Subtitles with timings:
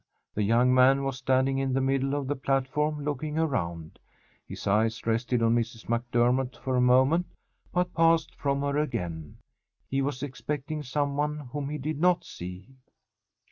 [0.33, 3.99] The young man was standing in the middle of the platform looking around.
[4.47, 5.87] His eyes rested on Mrs.
[5.87, 7.27] MacDermott for a moment,
[7.71, 9.37] but passed from her again.
[9.87, 12.77] He was expecting someone whom he did not see.